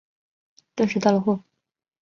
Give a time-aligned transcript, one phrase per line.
[0.73, 1.43] 顿时到货了